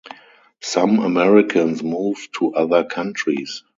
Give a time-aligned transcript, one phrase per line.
[0.61, 3.61] Some Americans move to other countries.